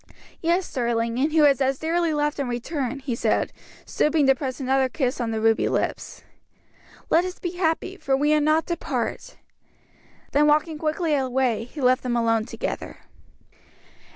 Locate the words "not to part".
8.41-9.37